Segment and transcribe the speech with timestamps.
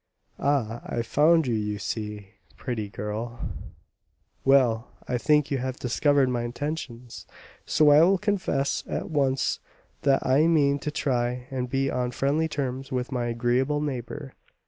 [0.39, 3.39] Ah, I've found you out, you see, pretty girl"
[4.43, 7.27] "Well, I think you have discovered my intentions,
[7.67, 9.59] so I will confess at once
[10.01, 14.33] that I mean to try and be on friendly terms with my agreeable neighbour."